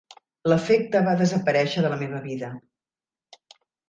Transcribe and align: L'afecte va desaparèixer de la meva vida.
L'afecte 0.51 1.01
va 1.07 1.11
desaparèixer 1.19 1.83
de 1.87 1.91
la 1.95 1.99
meva 2.05 2.21
vida. 2.23 2.49